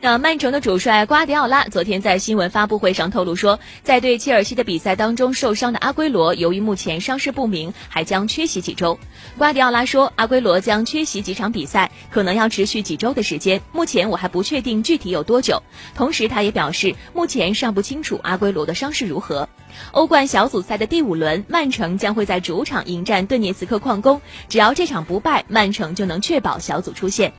[0.00, 8.98] 那曼城的主帅瓜迪奥拉昨天在新闻发布会上透露说，在对切尔西的比赛当中受伤的阿圭罗，由于目前伤势不明，还将缺席几周。
[9.36, 13.60] 瓜迪奥拉说，阿圭罗将缺席几场比赛，可能要持续几周的时间。
[13.72, 15.62] 目前我还不确定具体有多久。
[15.94, 19.48] 同时，他也表示，目前尚不清楚阿圭罗的伤势如何。
[19.92, 27.28] 欧冠小组赛的第五轮，曼城将会在主场迎战顿涅茨克矿工，只要这场不败，曼城就能确保小组出线。